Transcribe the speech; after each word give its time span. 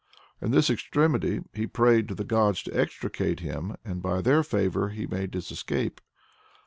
In 0.41 0.49
this 0.49 0.71
extremity 0.71 1.41
he 1.53 1.67
prayed 1.67 2.07
to 2.07 2.15
the 2.15 2.23
gods 2.23 2.63
to 2.63 2.73
extricate 2.75 3.41
him, 3.41 3.75
and 3.85 4.01
by 4.01 4.19
their 4.23 4.41
favor 4.41 4.89
he 4.89 5.05
made 5.05 5.35
his 5.35 5.51
escape." 5.51 6.01